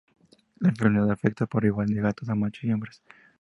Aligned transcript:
La 0.61 0.69
enfermedad 0.69 1.11
afecta 1.11 1.45
por 1.45 1.63
igual 1.63 1.91
a 1.95 2.01
gatos 2.01 2.27
machos 2.29 2.63
y 2.63 2.71
hembras. 2.71 3.03